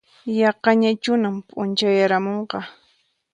Yaqañachunan 0.39 1.35
p'unchayaramunqa 1.47 2.59